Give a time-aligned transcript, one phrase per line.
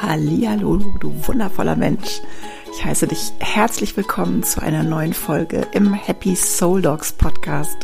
[0.00, 2.20] Hallihallo, du wundervoller Mensch.
[2.72, 7.76] Ich heiße dich herzlich willkommen zu einer neuen Folge im Happy Soul Dogs Podcast.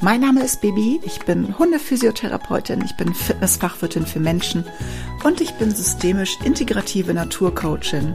[0.00, 4.64] Mein Name ist Baby, ich bin Hundephysiotherapeutin, ich bin Fitnessfachwirtin für Menschen
[5.24, 8.14] und ich bin systemisch integrative Naturcoachin.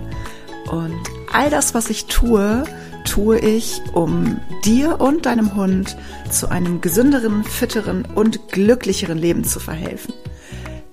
[0.71, 2.63] Und all das, was ich tue,
[3.04, 5.97] tue ich, um dir und deinem Hund
[6.31, 10.13] zu einem gesünderen, fitteren und glücklicheren Leben zu verhelfen.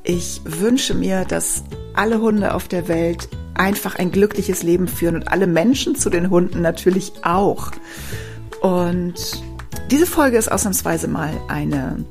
[0.04, 1.62] Ich wünsche mir, dass
[1.95, 6.30] alle Hunde auf der Welt einfach ein glückliches Leben führen und alle Menschen zu den
[6.30, 7.71] Hunden natürlich auch.
[8.61, 9.43] Und
[9.90, 12.04] diese Folge ist ausnahmsweise mal eine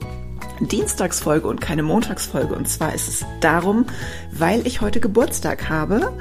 [0.60, 2.54] Dienstagsfolge und keine Montagsfolge.
[2.54, 3.86] Und zwar ist es darum,
[4.32, 6.14] weil ich heute Geburtstag habe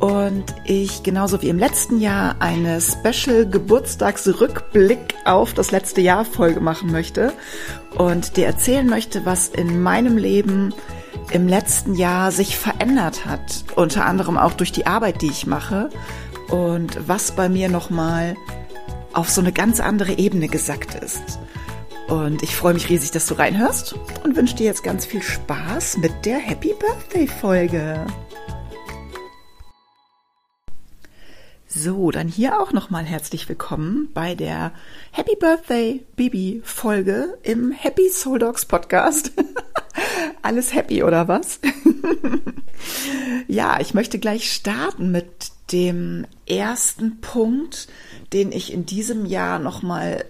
[0.00, 6.60] und ich genauso wie im letzten Jahr eine Special Geburtstagsrückblick auf das letzte Jahr Folge
[6.60, 7.32] machen möchte
[7.96, 10.72] und dir erzählen möchte, was in meinem Leben
[11.30, 15.90] im letzten Jahr sich verändert hat, unter anderem auch durch die Arbeit, die ich mache
[16.48, 18.36] und was bei mir nochmal
[19.12, 21.38] auf so eine ganz andere Ebene gesackt ist.
[22.08, 23.94] Und ich freue mich riesig, dass du reinhörst
[24.24, 28.06] und wünsche dir jetzt ganz viel Spaß mit der Happy Birthday Folge.
[31.66, 34.72] So, dann hier auch nochmal herzlich willkommen bei der
[35.12, 39.32] Happy Birthday Baby Folge im Happy Soul Dogs Podcast.
[40.42, 41.60] Alles happy oder was?
[43.48, 47.88] ja, ich möchte gleich starten mit dem ersten Punkt,
[48.32, 50.24] den ich in diesem Jahr nochmal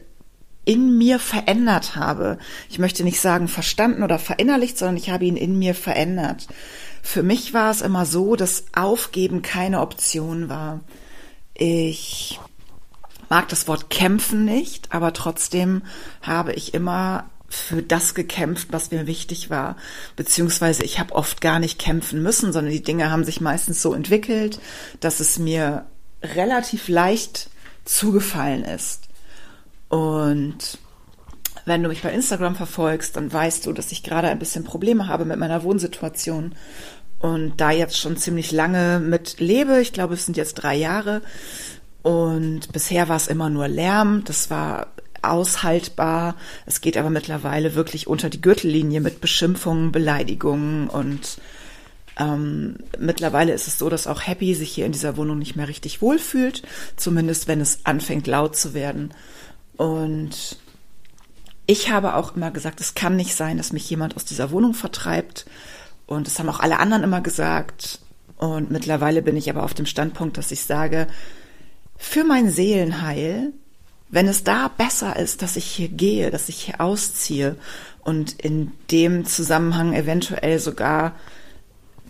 [0.64, 2.38] in mir verändert habe.
[2.68, 6.46] Ich möchte nicht sagen verstanden oder verinnerlicht, sondern ich habe ihn in mir verändert.
[7.02, 10.80] Für mich war es immer so, dass Aufgeben keine Option war.
[11.54, 12.38] Ich
[13.30, 15.82] mag das Wort kämpfen nicht, aber trotzdem
[16.20, 19.76] habe ich immer für das gekämpft, was mir wichtig war.
[20.16, 23.94] Beziehungsweise ich habe oft gar nicht kämpfen müssen, sondern die Dinge haben sich meistens so
[23.94, 24.60] entwickelt,
[25.00, 25.86] dass es mir
[26.22, 27.48] relativ leicht
[27.84, 29.08] zugefallen ist.
[29.88, 30.78] Und
[31.64, 35.08] wenn du mich bei Instagram verfolgst, dann weißt du, dass ich gerade ein bisschen Probleme
[35.08, 36.54] habe mit meiner Wohnsituation
[37.20, 39.80] und da jetzt schon ziemlich lange mit lebe.
[39.80, 41.22] Ich glaube, es sind jetzt drei Jahre.
[42.02, 44.22] Und bisher war es immer nur Lärm.
[44.24, 44.88] Das war
[45.22, 46.36] aushaltbar.
[46.66, 51.38] Es geht aber mittlerweile wirklich unter die Gürtellinie mit Beschimpfungen, Beleidigungen und
[52.18, 55.68] ähm, mittlerweile ist es so, dass auch Happy sich hier in dieser Wohnung nicht mehr
[55.68, 56.62] richtig wohlfühlt,
[56.96, 59.14] zumindest wenn es anfängt laut zu werden.
[59.76, 60.58] Und
[61.66, 64.74] ich habe auch immer gesagt, es kann nicht sein, dass mich jemand aus dieser Wohnung
[64.74, 65.46] vertreibt.
[66.06, 68.00] Und das haben auch alle anderen immer gesagt.
[68.36, 71.06] Und mittlerweile bin ich aber auf dem Standpunkt, dass ich sage,
[71.96, 73.52] für mein Seelenheil,
[74.10, 77.56] wenn es da besser ist, dass ich hier gehe, dass ich hier ausziehe
[78.02, 81.14] und in dem Zusammenhang eventuell sogar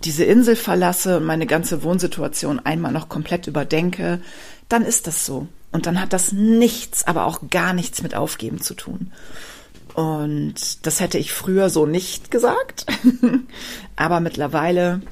[0.04, 4.20] diese Insel verlasse und meine ganze Wohnsituation einmal noch komplett überdenke,
[4.68, 5.48] dann ist das so.
[5.72, 9.12] Und dann hat das nichts, aber auch gar nichts mit Aufgeben zu tun.
[9.94, 12.86] Und das hätte ich früher so nicht gesagt.
[13.96, 15.02] Aber mittlerweile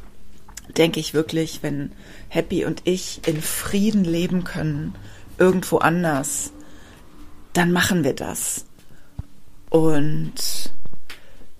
[0.76, 1.92] denke ich wirklich, wenn
[2.28, 4.94] Happy und ich in Frieden leben können,
[5.38, 6.53] irgendwo anders,
[7.56, 8.64] dann machen wir das.
[9.70, 10.34] Und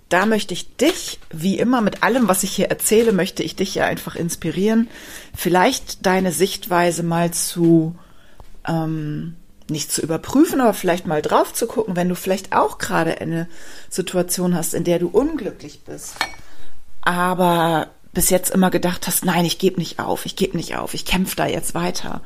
[0.09, 3.75] da möchte ich dich, wie immer mit allem, was ich hier erzähle, möchte ich dich
[3.75, 4.89] ja einfach inspirieren,
[5.35, 7.97] vielleicht deine Sichtweise mal zu
[8.67, 9.35] ähm,
[9.69, 13.49] nicht zu überprüfen, aber vielleicht mal drauf zu gucken, wenn du vielleicht auch gerade eine
[13.91, 16.15] Situation hast, in der du unglücklich bist,
[17.01, 20.95] aber bis jetzt immer gedacht hast, nein, ich gebe nicht auf, ich gebe nicht auf,
[20.95, 22.23] ich kämpfe da jetzt weiter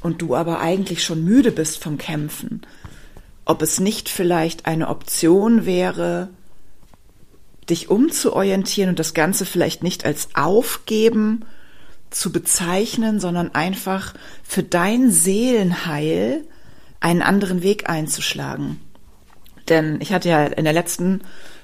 [0.00, 2.62] und du aber eigentlich schon müde bist vom Kämpfen,
[3.50, 6.28] ob es nicht vielleicht eine Option wäre,
[7.68, 11.44] dich umzuorientieren und das Ganze vielleicht nicht als Aufgeben
[12.10, 16.44] zu bezeichnen, sondern einfach für dein Seelenheil
[17.00, 18.80] einen anderen Weg einzuschlagen.
[19.68, 21.22] Denn ich hatte ja in der letzten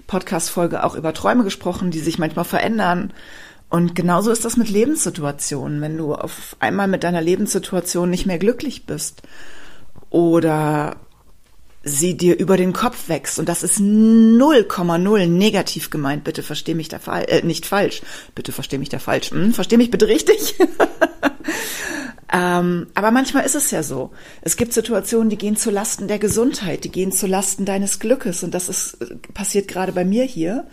[0.08, 3.12] Podcast-Folge auch über Träume gesprochen, die sich manchmal verändern.
[3.70, 5.80] Und genauso ist das mit Lebenssituationen.
[5.80, 9.22] Wenn du auf einmal mit deiner Lebenssituation nicht mehr glücklich bist
[10.10, 10.96] oder
[11.86, 16.24] sie dir über den Kopf wächst und das ist 0,0 negativ gemeint.
[16.24, 18.02] Bitte versteh mich da falsch, äh, nicht falsch.
[18.34, 19.30] Bitte versteh mich da falsch.
[19.30, 20.56] Hm, versteh mich bitte richtig.
[22.32, 24.10] Ähm, aber manchmal ist es ja so.
[24.42, 28.42] Es gibt Situationen, die gehen zu Lasten der Gesundheit, die gehen zu Lasten deines Glückes.
[28.42, 28.98] Und das ist,
[29.32, 30.66] passiert gerade bei mir hier.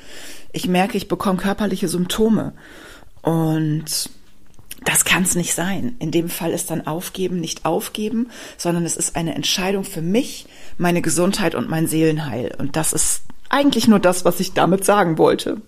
[0.51, 2.53] Ich merke, ich bekomme körperliche Symptome.
[3.21, 4.09] Und
[4.85, 5.95] das kann es nicht sein.
[5.99, 10.47] In dem Fall ist dann Aufgeben nicht Aufgeben, sondern es ist eine Entscheidung für mich,
[10.77, 12.55] meine Gesundheit und mein Seelenheil.
[12.57, 15.61] Und das ist eigentlich nur das, was ich damit sagen wollte.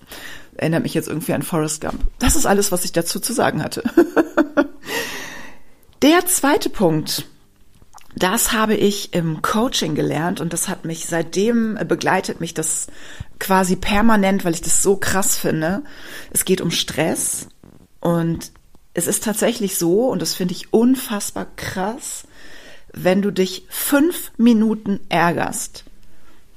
[0.56, 2.00] Erinnert mich jetzt irgendwie an Forrest Gump.
[2.20, 3.84] Das ist alles, was ich dazu zu sagen hatte.
[6.02, 7.26] Der zweite Punkt,
[8.16, 12.88] das habe ich im Coaching gelernt und das hat mich seitdem begleitet mich das
[13.40, 15.84] quasi permanent, weil ich das so krass finde.
[16.32, 17.50] Es geht um Stress
[18.00, 18.52] und
[18.96, 22.24] es ist tatsächlich so und das finde ich unfassbar krass,
[22.94, 25.84] wenn du dich fünf Minuten ärgerst.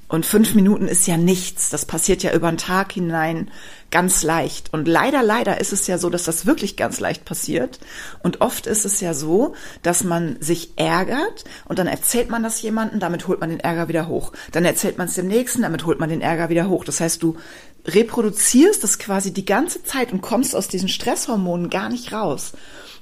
[0.09, 1.69] Und fünf Minuten ist ja nichts.
[1.69, 3.51] Das passiert ja über den Tag hinein
[3.91, 4.73] ganz leicht.
[4.73, 7.79] Und leider, leider ist es ja so, dass das wirklich ganz leicht passiert.
[8.23, 9.53] Und oft ist es ja so,
[9.83, 13.87] dass man sich ärgert und dann erzählt man das jemandem, damit holt man den Ärger
[13.87, 14.33] wieder hoch.
[14.51, 16.85] Dann erzählt man es dem Nächsten, damit holt man den Ärger wieder hoch.
[16.85, 17.37] Das heißt, du
[17.85, 22.53] reproduzierst das quasi die ganze Zeit und kommst aus diesen Stresshormonen gar nicht raus.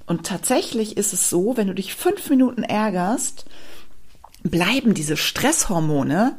[0.06, 3.46] Und tatsächlich ist es so, wenn du dich fünf Minuten ärgerst,
[4.44, 6.36] bleiben diese Stresshormone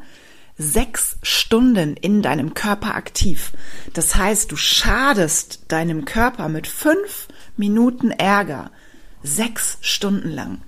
[0.58, 3.52] sechs Stunden in deinem Körper aktiv.
[3.94, 8.70] Das heißt, du schadest deinem Körper mit fünf Minuten Ärger
[9.22, 10.60] sechs Stunden lang.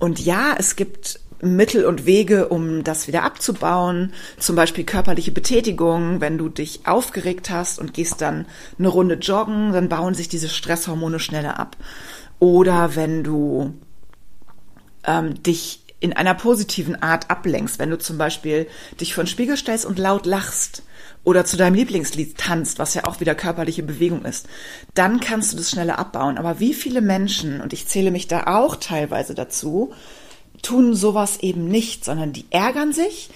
[0.00, 4.12] Und ja, es gibt Mittel und Wege, um das wieder abzubauen.
[4.38, 6.20] Zum Beispiel körperliche Betätigung.
[6.20, 8.46] Wenn du dich aufgeregt hast und gehst dann
[8.78, 11.76] eine Runde joggen, dann bauen sich diese Stresshormone schneller ab.
[12.40, 13.74] Oder wenn du
[15.04, 18.68] ähm, dich in einer positiven Art ablenkst, wenn du zum Beispiel
[19.00, 20.82] dich vor den Spiegel stellst und laut lachst
[21.24, 24.48] oder zu deinem Lieblingslied tanzt, was ja auch wieder körperliche Bewegung ist,
[24.94, 26.38] dann kannst du das schneller abbauen.
[26.38, 29.92] Aber wie viele Menschen, und ich zähle mich da auch teilweise dazu,
[30.62, 33.30] tun sowas eben nicht, sondern die ärgern sich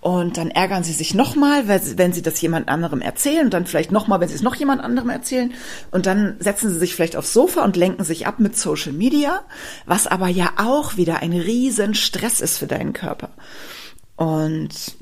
[0.00, 3.90] und dann ärgern sie sich nochmal, wenn sie das jemand anderem erzählen und dann vielleicht
[3.90, 5.52] nochmal, wenn sie es noch jemand anderem erzählen.
[5.90, 9.42] Und dann setzen sie sich vielleicht aufs Sofa und lenken sich ab mit Social Media,
[9.84, 13.30] was aber ja auch wieder ein riesen Stress ist für deinen Körper.
[14.16, 14.96] Und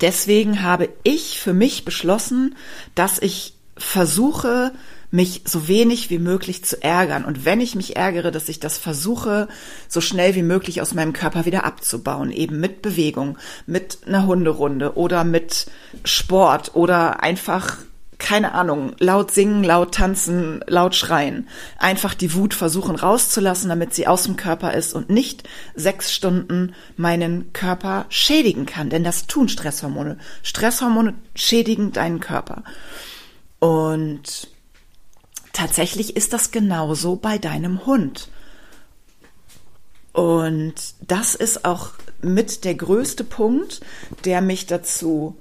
[0.00, 2.54] deswegen habe ich für mich beschlossen,
[2.94, 4.72] dass ich versuche,
[5.10, 7.24] mich so wenig wie möglich zu ärgern.
[7.24, 9.48] Und wenn ich mich ärgere, dass ich das versuche,
[9.88, 12.30] so schnell wie möglich aus meinem Körper wieder abzubauen.
[12.30, 15.66] Eben mit Bewegung, mit einer Hunderunde oder mit
[16.04, 17.78] Sport oder einfach
[18.18, 21.46] keine Ahnung, laut singen, laut tanzen, laut schreien.
[21.78, 26.74] Einfach die Wut versuchen rauszulassen, damit sie aus dem Körper ist und nicht sechs Stunden
[26.96, 28.90] meinen Körper schädigen kann.
[28.90, 30.18] Denn das tun Stresshormone.
[30.42, 32.64] Stresshormone schädigen deinen Körper.
[33.58, 34.48] Und
[35.52, 38.28] tatsächlich ist das genauso bei deinem Hund.
[40.12, 40.74] Und
[41.06, 43.80] das ist auch mit der größte Punkt,
[44.24, 45.36] der mich dazu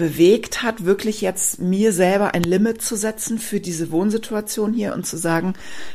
[0.00, 5.06] bewegt hat, wirklich jetzt mir selber ein Limit zu setzen für diese Wohnsituation hier und
[5.06, 5.52] zu sagen,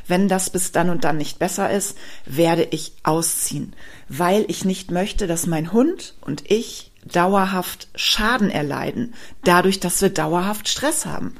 [0.07, 3.73] wenn das bis dann und dann nicht besser ist, werde ich ausziehen,
[4.07, 9.13] weil ich nicht möchte, dass mein Hund und ich dauerhaft Schaden erleiden,
[9.43, 11.35] dadurch, dass wir dauerhaft Stress haben.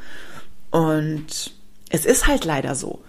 [0.72, 1.54] Und
[1.90, 3.04] es ist halt leider so,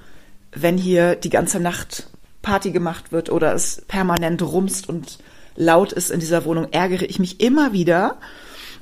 [0.53, 2.09] wenn hier die ganze Nacht
[2.43, 5.19] Party gemacht wird oder es permanent rumst und
[5.57, 8.19] laut ist in dieser Wohnung, ärgere ich mich immer wieder.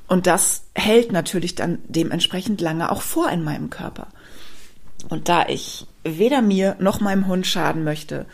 [0.07, 4.09] Und das hält natürlich dann dementsprechend lange auch vor in meinem Körper.
[5.09, 8.27] Und da ich weder mir noch meinem Hund schaden möchte,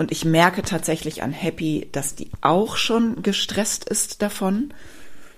[0.00, 4.72] und ich merke tatsächlich an Happy, dass die auch schon gestresst ist davon,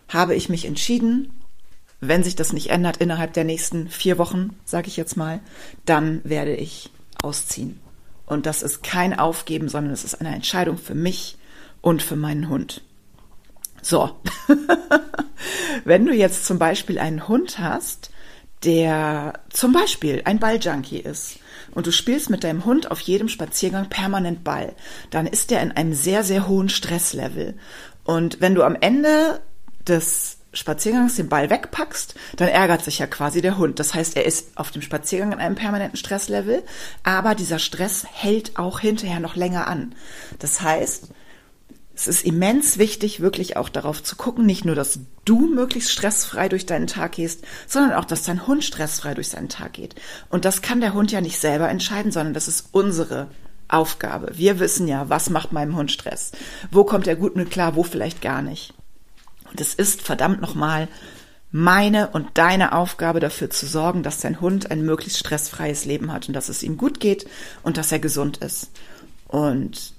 [0.09, 1.33] habe ich mich entschieden,
[1.99, 5.41] wenn sich das nicht ändert innerhalb der nächsten vier Wochen, sage ich jetzt mal,
[5.85, 6.93] dann werde ich
[7.25, 7.81] ausziehen.
[8.25, 11.39] Und das ist kein Aufgeben, sondern es ist eine Entscheidung für mich
[11.81, 12.83] und für meinen Hund.
[13.83, 14.17] So,
[15.85, 18.13] wenn du jetzt zum Beispiel einen Hund hast,
[18.63, 21.41] der zum Beispiel ein Balljunkie ist
[21.75, 24.75] und du spielst mit deinem Hund auf jedem Spaziergang permanent Ball,
[25.11, 27.55] dann ist der in einem sehr, sehr hohen Stresslevel.
[28.05, 29.41] Und wenn du am Ende
[29.87, 33.79] des Spaziergangs den Ball wegpackst, dann ärgert sich ja quasi der Hund.
[33.79, 36.63] Das heißt, er ist auf dem Spaziergang in einem permanenten Stresslevel,
[37.03, 39.95] aber dieser Stress hält auch hinterher noch länger an.
[40.39, 41.09] Das heißt,
[42.03, 46.49] es ist immens wichtig, wirklich auch darauf zu gucken, nicht nur, dass du möglichst stressfrei
[46.49, 49.95] durch deinen Tag gehst, sondern auch, dass dein Hund stressfrei durch seinen Tag geht.
[50.29, 53.29] Und das kann der Hund ja nicht selber entscheiden, sondern das ist unsere
[53.69, 54.33] Aufgabe.
[54.35, 56.33] Wir wissen ja, was macht meinem Hund Stress?
[56.73, 58.75] Wo kommt er gut mit klar, wo vielleicht gar nicht?
[59.49, 60.89] Und es ist verdammt nochmal
[61.53, 66.27] meine und deine Aufgabe dafür zu sorgen, dass dein Hund ein möglichst stressfreies Leben hat
[66.27, 67.29] und dass es ihm gut geht
[67.63, 68.71] und dass er gesund ist.
[69.29, 69.95] Und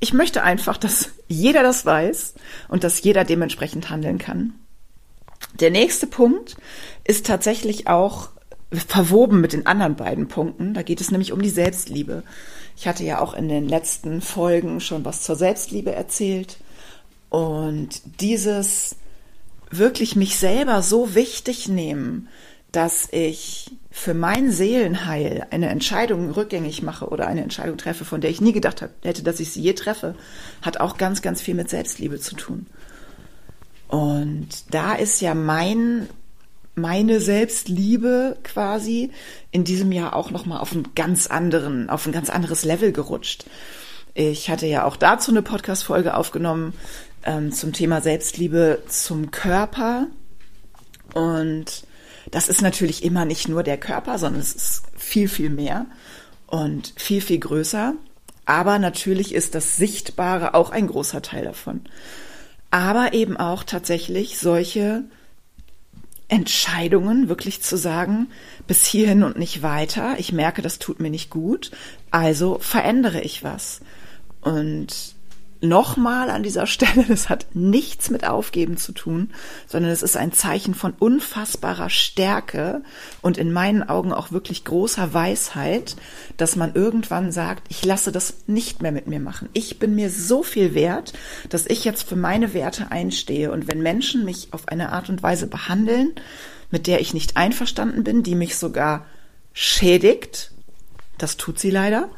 [0.00, 2.34] ich möchte einfach, dass jeder das weiß
[2.68, 4.54] und dass jeder dementsprechend handeln kann.
[5.60, 6.56] Der nächste Punkt
[7.04, 8.30] ist tatsächlich auch
[8.70, 10.74] verwoben mit den anderen beiden Punkten.
[10.74, 12.24] Da geht es nämlich um die Selbstliebe.
[12.76, 16.58] Ich hatte ja auch in den letzten Folgen schon was zur Selbstliebe erzählt.
[17.30, 18.96] Und dieses
[19.70, 22.28] wirklich mich selber so wichtig nehmen,
[22.72, 28.28] dass ich für mein Seelenheil eine Entscheidung rückgängig mache oder eine Entscheidung treffe, von der
[28.28, 30.14] ich nie gedacht hätte, dass ich sie je treffe,
[30.60, 32.66] hat auch ganz, ganz viel mit Selbstliebe zu tun.
[33.88, 36.10] Und da ist ja mein,
[36.74, 39.12] meine Selbstliebe quasi
[39.50, 43.46] in diesem Jahr auch nochmal auf einen ganz anderen, auf ein ganz anderes Level gerutscht.
[44.12, 46.74] Ich hatte ja auch dazu eine Podcast-Folge aufgenommen
[47.24, 50.06] ähm, zum Thema Selbstliebe zum Körper.
[51.14, 51.86] Und
[52.30, 55.86] das ist natürlich immer nicht nur der Körper, sondern es ist viel, viel mehr
[56.46, 57.94] und viel, viel größer.
[58.44, 61.82] Aber natürlich ist das Sichtbare auch ein großer Teil davon.
[62.70, 65.04] Aber eben auch tatsächlich solche
[66.28, 68.28] Entscheidungen wirklich zu sagen,
[68.66, 70.16] bis hierhin und nicht weiter.
[70.18, 71.70] Ich merke, das tut mir nicht gut.
[72.10, 73.80] Also verändere ich was.
[74.40, 75.15] Und
[75.60, 79.30] nochmal an dieser Stelle, das hat nichts mit Aufgeben zu tun,
[79.66, 82.82] sondern es ist ein Zeichen von unfassbarer Stärke
[83.22, 85.96] und in meinen Augen auch wirklich großer Weisheit,
[86.36, 89.48] dass man irgendwann sagt, ich lasse das nicht mehr mit mir machen.
[89.52, 91.12] Ich bin mir so viel wert,
[91.48, 95.22] dass ich jetzt für meine Werte einstehe und wenn Menschen mich auf eine Art und
[95.22, 96.12] Weise behandeln,
[96.70, 99.06] mit der ich nicht einverstanden bin, die mich sogar
[99.52, 100.52] schädigt,
[101.18, 102.10] das tut sie leider,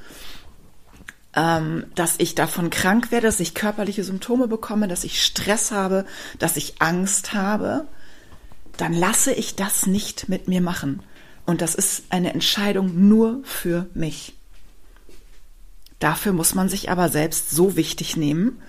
[1.35, 6.05] ähm, dass ich davon krank werde, dass ich körperliche Symptome bekomme, dass ich Stress habe,
[6.39, 7.87] dass ich Angst habe,
[8.77, 11.03] dann lasse ich das nicht mit mir machen.
[11.47, 14.35] Und das ist eine Entscheidung nur für mich.
[15.99, 18.63] Dafür muss man sich aber selbst so wichtig nehmen,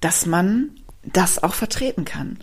[0.00, 0.70] dass man
[1.02, 2.38] das auch vertreten kann.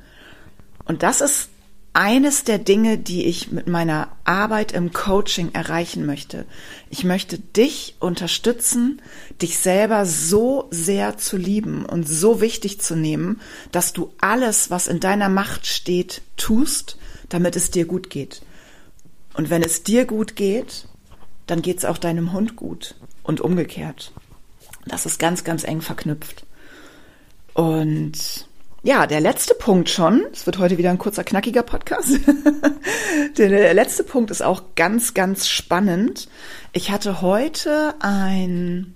[0.85, 1.49] Und das ist
[1.97, 6.45] eines der Dinge, die ich mit meiner Arbeit im Coaching erreichen möchte.
[6.91, 9.01] Ich möchte dich unterstützen,
[9.41, 14.87] dich selber so sehr zu lieben und so wichtig zu nehmen, dass du alles, was
[14.87, 16.99] in deiner Macht steht, tust,
[17.29, 18.43] damit es dir gut geht.
[19.33, 20.87] Und wenn es dir gut geht,
[21.47, 24.11] dann geht es auch deinem Hund gut und umgekehrt.
[24.85, 26.45] Das ist ganz, ganz eng verknüpft.
[27.55, 28.46] Und
[28.87, 30.25] ja, der letzte Punkt schon.
[30.31, 32.21] Es wird heute wieder ein kurzer, knackiger Podcast.
[33.37, 36.29] der letzte Punkt ist auch ganz, ganz spannend.
[36.71, 38.95] Ich hatte heute ein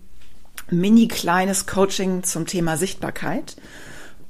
[0.70, 3.58] mini kleines Coaching zum Thema Sichtbarkeit.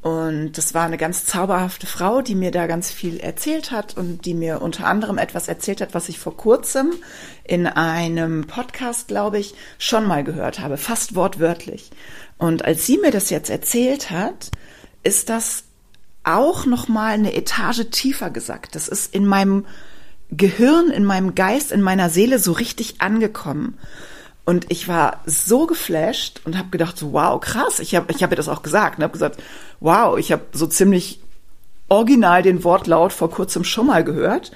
[0.01, 4.25] Und das war eine ganz zauberhafte Frau, die mir da ganz viel erzählt hat und
[4.25, 6.91] die mir unter anderem etwas erzählt hat, was ich vor kurzem
[7.43, 11.91] in einem Podcast, glaube ich, schon mal gehört habe, fast wortwörtlich.
[12.39, 14.49] Und als sie mir das jetzt erzählt hat,
[15.03, 15.63] ist das
[16.23, 18.75] auch noch mal eine Etage tiefer gesagt.
[18.75, 19.65] Das ist in meinem
[20.29, 23.77] Gehirn, in meinem Geist, in meiner Seele so richtig angekommen.
[24.45, 27.79] Und ich war so geflasht und habe gedacht, so, wow, krass.
[27.79, 29.41] Ich habe ich hab ihr das auch gesagt und habe gesagt,
[29.79, 31.19] wow, ich habe so ziemlich
[31.89, 34.51] original den Wortlaut vor kurzem schon mal gehört.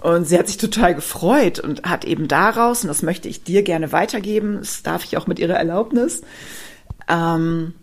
[0.00, 3.62] Und sie hat sich total gefreut und hat eben daraus, und das möchte ich dir
[3.62, 6.22] gerne weitergeben, das darf ich auch mit ihrer Erlaubnis,
[7.08, 7.74] ähm,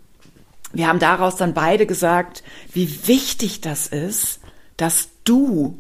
[0.76, 4.42] wir haben daraus dann beide gesagt, wie wichtig das ist,
[4.76, 5.80] dass du,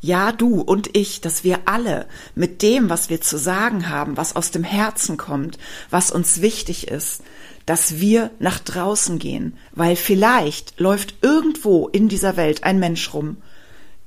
[0.00, 4.34] ja du und ich, dass wir alle mit dem, was wir zu sagen haben, was
[4.34, 5.58] aus dem Herzen kommt,
[5.90, 7.22] was uns wichtig ist,
[7.66, 13.36] dass wir nach draußen gehen, weil vielleicht läuft irgendwo in dieser Welt ein Mensch rum,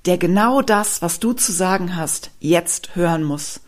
[0.05, 3.61] der genau das, was du zu sagen hast, jetzt hören muss.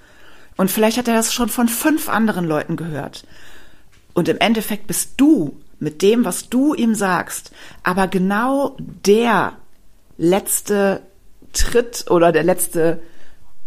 [0.57, 3.27] Und vielleicht hat er das schon von fünf anderen Leuten gehört.
[4.13, 7.51] Und im Endeffekt bist du mit dem, was du ihm sagst,
[7.83, 9.53] aber genau der
[10.17, 11.01] letzte
[11.53, 13.01] Tritt oder der letzte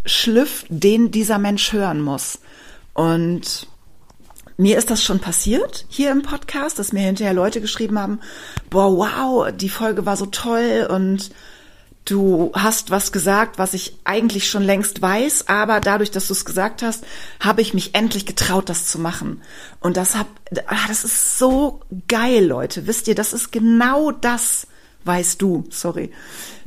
[0.06, 2.38] Schliff, den dieser Mensch hören muss.
[2.92, 3.66] Und
[4.56, 8.20] mir ist das schon passiert hier im Podcast, dass mir hinterher Leute geschrieben haben,
[8.70, 11.32] boah, wow, die Folge war so toll und
[12.04, 16.44] du hast was gesagt, was ich eigentlich schon längst weiß, aber dadurch, dass du es
[16.44, 17.04] gesagt hast,
[17.40, 19.42] habe ich mich endlich getraut, das zu machen.
[19.80, 20.26] Und das hab,
[20.66, 22.86] ah, das ist so geil, Leute.
[22.86, 24.66] Wisst ihr, das ist genau das,
[25.04, 26.12] weißt du, sorry.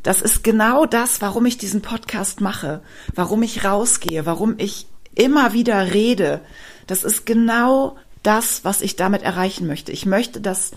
[0.03, 2.81] Das ist genau das, warum ich diesen Podcast mache,
[3.13, 6.41] warum ich rausgehe, warum ich immer wieder rede.
[6.87, 9.91] Das ist genau das, was ich damit erreichen möchte.
[9.91, 10.71] Ich möchte, dass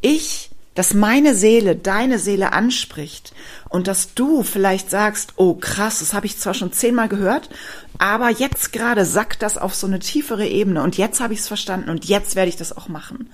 [0.00, 3.32] ich dass meine Seele deine Seele anspricht
[3.68, 7.48] und dass du vielleicht sagst, oh krass, das habe ich zwar schon zehnmal gehört,
[7.98, 11.48] aber jetzt gerade sackt das auf so eine tiefere Ebene und jetzt habe ich es
[11.48, 13.30] verstanden und jetzt werde ich das auch machen.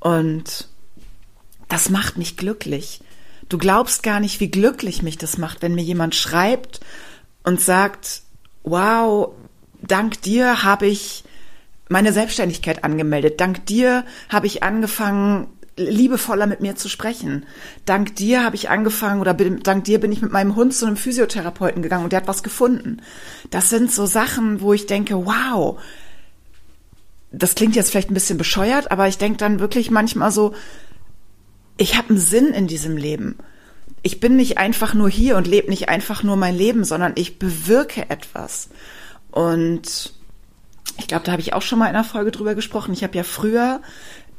[0.00, 0.68] Und
[1.68, 3.00] das macht mich glücklich.
[3.48, 6.80] Du glaubst gar nicht, wie glücklich mich das macht, wenn mir jemand schreibt
[7.42, 8.22] und sagt,
[8.62, 9.32] wow,
[9.82, 11.24] dank dir habe ich
[11.88, 13.40] meine Selbstständigkeit angemeldet.
[13.40, 17.46] Dank dir habe ich angefangen, liebevoller mit mir zu sprechen.
[17.84, 20.86] Dank dir habe ich angefangen oder bin, dank dir bin ich mit meinem Hund zu
[20.86, 23.02] einem Physiotherapeuten gegangen und der hat was gefunden.
[23.50, 25.80] Das sind so Sachen, wo ich denke, wow,
[27.32, 30.54] das klingt jetzt vielleicht ein bisschen bescheuert, aber ich denke dann wirklich manchmal so,
[31.76, 33.36] ich habe einen Sinn in diesem Leben.
[34.02, 37.38] Ich bin nicht einfach nur hier und lebe nicht einfach nur mein Leben, sondern ich
[37.38, 38.68] bewirke etwas.
[39.32, 40.12] Und
[40.98, 42.92] ich glaube, da habe ich auch schon mal in einer Folge drüber gesprochen.
[42.92, 43.80] Ich habe ja früher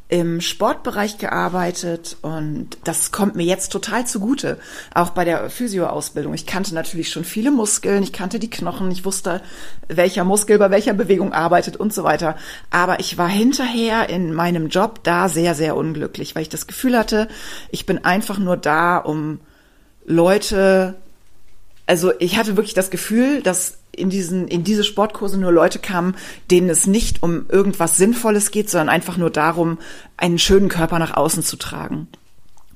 [0.08, 4.60] im Sportbereich gearbeitet und das kommt mir jetzt total zugute,
[4.94, 6.36] auch bei der Physioausbildung.
[6.36, 9.42] Ich kannte natürlich schon viele Muskeln, ich kannte die Knochen, ich wusste,
[9.88, 12.36] welcher Muskel bei welcher Bewegung arbeitet und so weiter.
[12.70, 16.96] Aber ich war hinterher in meinem Job da sehr, sehr unglücklich, weil ich das Gefühl
[16.96, 17.28] hatte,
[17.72, 19.40] ich bin einfach nur da, um
[20.06, 20.96] Leute,
[21.88, 26.16] also ich hatte wirklich das Gefühl, dass in diesen, in diese Sportkurse nur Leute kamen,
[26.52, 29.78] denen es nicht um irgendwas Sinnvolles geht, sondern einfach nur darum,
[30.18, 32.08] einen schönen Körper nach außen zu tragen.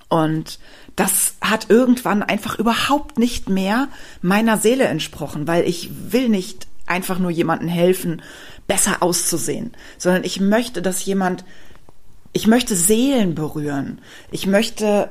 [0.07, 0.59] Und
[0.95, 3.87] das hat irgendwann einfach überhaupt nicht mehr
[4.21, 8.21] meiner Seele entsprochen, weil ich will nicht einfach nur jemandem helfen,
[8.67, 11.45] besser auszusehen, sondern ich möchte, dass jemand,
[12.33, 14.01] ich möchte Seelen berühren.
[14.31, 15.09] Ich möchte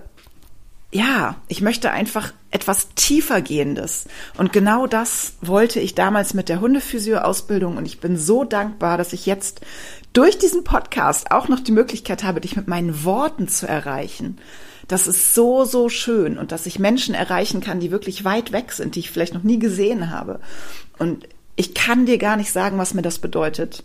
[0.91, 4.07] ja, ich möchte einfach etwas tiefer gehendes.
[4.39, 7.77] Und genau das wollte ich damals mit der Hundephysio-Ausbildung.
[7.77, 9.61] Und ich bin so dankbar, dass ich jetzt
[10.15, 14.39] durch diesen Podcast auch noch die Möglichkeit habe, dich mit meinen Worten zu erreichen.
[14.89, 16.39] Das ist so, so schön.
[16.39, 19.43] Und dass ich Menschen erreichen kann, die wirklich weit weg sind, die ich vielleicht noch
[19.43, 20.41] nie gesehen habe.
[20.99, 23.85] Und ich kann dir gar nicht sagen, was mir das bedeutet.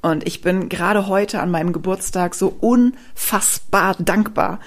[0.00, 4.60] Und ich bin gerade heute an meinem Geburtstag so unfassbar dankbar,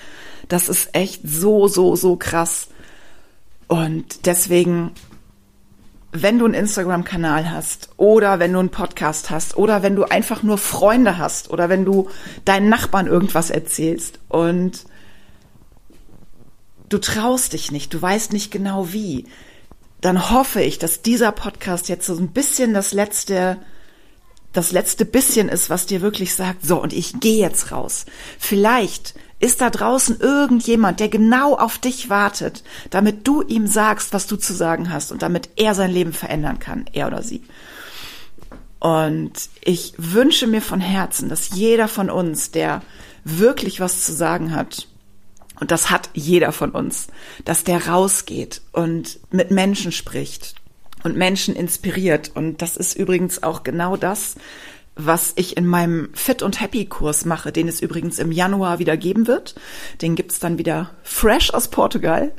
[0.49, 2.67] das ist echt so, so, so krass.
[3.67, 4.91] Und deswegen,
[6.11, 10.43] wenn du einen Instagram-Kanal hast oder wenn du einen Podcast hast oder wenn du einfach
[10.43, 12.09] nur Freunde hast oder wenn du
[12.45, 14.85] deinen Nachbarn irgendwas erzählst und
[16.89, 19.27] du traust dich nicht, du weißt nicht genau wie,
[20.01, 23.57] dann hoffe ich, dass dieser Podcast jetzt so ein bisschen das letzte
[24.51, 28.05] das letzte bisschen ist, was dir wirklich sagt, so und ich gehe jetzt raus.
[28.39, 34.27] Vielleicht ist da draußen irgendjemand, der genau auf dich wartet, damit du ihm sagst, was
[34.27, 37.41] du zu sagen hast und damit er sein Leben verändern kann, er oder sie.
[38.79, 42.81] Und ich wünsche mir von Herzen, dass jeder von uns, der
[43.23, 44.87] wirklich was zu sagen hat,
[45.59, 47.07] und das hat jeder von uns,
[47.43, 50.55] dass der rausgeht und mit Menschen spricht
[51.03, 52.31] und Menschen inspiriert.
[52.33, 54.35] Und das ist übrigens auch genau das,
[55.05, 58.97] was ich in meinem Fit und Happy Kurs mache, den es übrigens im Januar wieder
[58.97, 59.55] geben wird.
[60.01, 62.31] Den gibt's dann wieder fresh aus Portugal.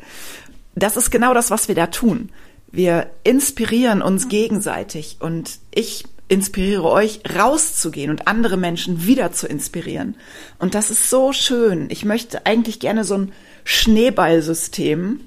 [0.74, 2.30] Das ist genau das, was wir da tun.
[2.70, 10.16] Wir inspirieren uns gegenseitig und ich inspiriere euch, rauszugehen und andere Menschen wieder zu inspirieren.
[10.58, 11.88] Und das ist so schön.
[11.90, 13.32] Ich möchte eigentlich gerne so ein
[13.64, 15.20] Schneeballsystem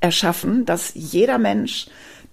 [0.00, 1.88] erschaffen, dass jeder Mensch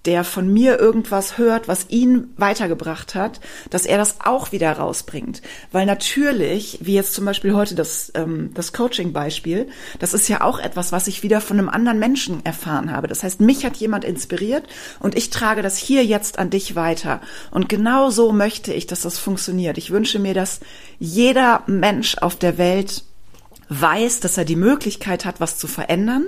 [0.05, 3.39] der von mir irgendwas hört, was ihn weitergebracht hat,
[3.69, 5.41] dass er das auch wieder rausbringt.
[5.71, 10.59] Weil natürlich, wie jetzt zum Beispiel heute das, ähm, das Coaching-Beispiel, das ist ja auch
[10.59, 13.07] etwas, was ich wieder von einem anderen Menschen erfahren habe.
[13.07, 14.67] Das heißt, mich hat jemand inspiriert
[14.99, 17.21] und ich trage das hier jetzt an dich weiter.
[17.51, 19.77] Und genau so möchte ich, dass das funktioniert.
[19.77, 20.59] Ich wünsche mir, dass
[20.99, 23.03] jeder Mensch auf der Welt
[23.69, 26.27] weiß, dass er die Möglichkeit hat, was zu verändern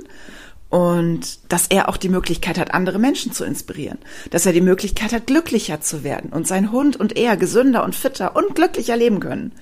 [0.70, 4.00] und dass er auch die Möglichkeit hat, andere Menschen zu inspirieren,
[4.32, 7.96] dass er die Möglichkeit hat, glücklicher zu werden und sein Hund und er gesünder und
[7.96, 9.54] fitter und glücklicher leben können.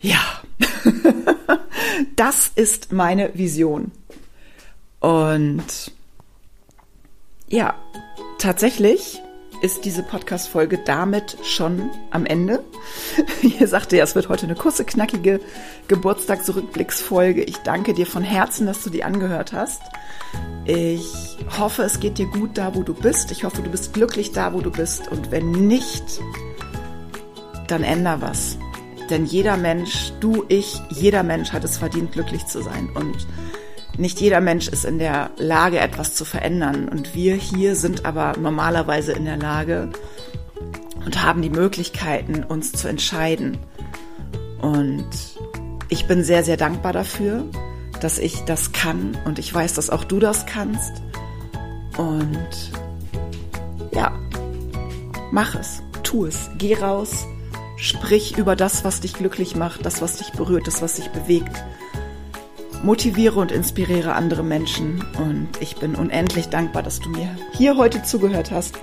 [0.00, 0.20] Ja,
[2.16, 3.92] das ist meine Vision.
[5.00, 5.92] Und
[7.48, 7.74] ja,
[8.38, 9.20] tatsächlich
[9.62, 12.64] ist diese Podcast-Folge damit schon am Ende.
[13.42, 15.40] Ihr sagte ja, es wird heute eine kurze, knackige
[15.88, 17.42] Geburtstagsrückblicksfolge.
[17.42, 19.82] Ich danke dir von Herzen, dass du die angehört hast.
[20.64, 23.30] Ich hoffe, es geht dir gut da, wo du bist.
[23.30, 25.08] Ich hoffe, du bist glücklich da, wo du bist.
[25.10, 26.04] Und wenn nicht,
[27.68, 28.58] dann änder was.
[29.10, 32.88] Denn jeder Mensch, du, ich, jeder Mensch hat es verdient, glücklich zu sein.
[32.94, 33.26] Und
[33.98, 36.88] nicht jeder Mensch ist in der Lage, etwas zu verändern.
[36.88, 39.90] Und wir hier sind aber normalerweise in der Lage
[41.04, 43.58] und haben die Möglichkeiten, uns zu entscheiden.
[44.60, 45.08] Und
[45.88, 47.44] ich bin sehr, sehr dankbar dafür,
[48.00, 49.16] dass ich das kann.
[49.24, 51.02] Und ich weiß, dass auch du das kannst.
[51.96, 52.72] Und
[53.92, 54.12] ja,
[55.32, 57.26] mach es, tu es, geh raus,
[57.78, 61.64] sprich über das, was dich glücklich macht, das, was dich berührt, das, was dich bewegt
[62.86, 65.04] motiviere und inspiriere andere Menschen.
[65.18, 68.78] Und ich bin unendlich dankbar, dass du mir hier heute zugehört hast.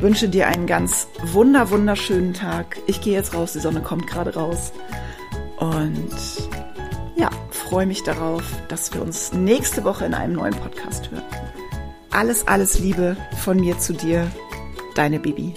[0.00, 2.78] Wünsche dir einen ganz wunder, wunderschönen Tag.
[2.88, 4.72] Ich gehe jetzt raus, die Sonne kommt gerade raus.
[5.58, 6.10] Und
[7.74, 11.24] freue mich darauf, dass wir uns nächste Woche in einem neuen Podcast hören.
[12.10, 14.30] Alles, alles Liebe von mir zu dir,
[14.94, 15.54] deine Bibi.